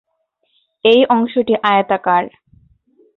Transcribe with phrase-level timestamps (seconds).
[0.85, 2.23] এই অংশটি আয়তাকার।